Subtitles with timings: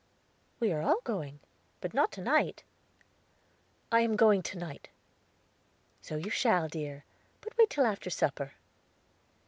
[0.59, 1.41] "We are all going;
[1.79, 2.63] but not to night."
[3.91, 4.89] "I am going to night."
[6.01, 7.05] "So you shall, dear;
[7.39, 8.53] but wait till after supper."